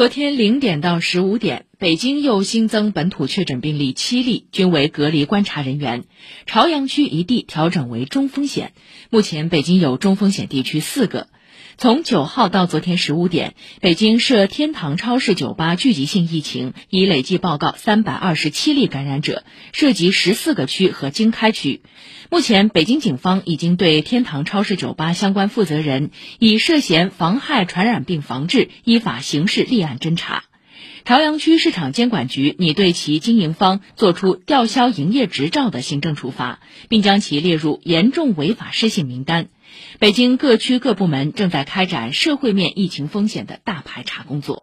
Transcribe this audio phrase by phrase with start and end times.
[0.00, 6.04] 昨天零点到十五点，北京又新增本土确诊病例七例，均为隔离观察人员。
[6.46, 8.72] 朝阳区一地调整为中风险，
[9.10, 11.28] 目前北京有中风险地区四个。
[11.80, 21.80] 从九号到昨天十五点，北京涉天堂超市酒吧聚集性疫情已累计报告三百二十七例感染者，涉及十四个区和经开区。
[22.28, 30.49] 目前，北京警方已经对天堂超市酒吧相关负责人以涉嫌妨害传染病防治依法刑事立案侦查。
[31.04, 39.48] 朝阳区市场监管局拟对其经营方作出吊销营业执照的行政处罚，并将其列入严重违法失信名单。
[39.98, 44.58] 北京各区各部门正在开展社会面疫情风险的大排查工作。